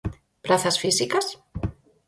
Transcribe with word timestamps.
¿Prazas 0.47 0.79
físicas? 0.83 1.25